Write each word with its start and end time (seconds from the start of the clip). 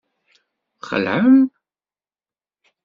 Txelɛem? 0.81 1.35